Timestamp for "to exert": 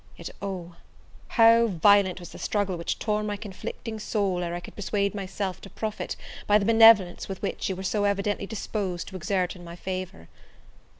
9.09-9.55